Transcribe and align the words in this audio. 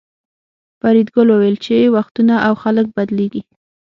فریدګل 0.79 1.27
وویل 1.29 1.57
چې 1.65 1.91
وختونه 1.95 2.35
او 2.47 2.53
خلک 2.63 2.85
بدلیږي 2.95 3.41